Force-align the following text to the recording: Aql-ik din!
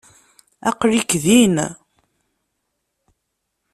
Aql-ik 0.69 1.11
din! 1.23 1.55